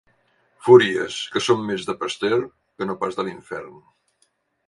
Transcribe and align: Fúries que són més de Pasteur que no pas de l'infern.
Fúries 0.67 1.17
que 1.33 1.43
són 1.47 1.59
més 1.67 1.85
de 1.89 1.95
Pasteur 2.03 2.41
que 2.47 2.87
no 2.91 2.95
pas 3.05 3.19
de 3.19 3.27
l'infern. 3.27 3.77